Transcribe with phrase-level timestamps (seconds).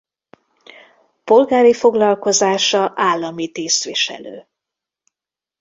[1.23, 4.47] Polgári foglalkozása állami tisztviselő.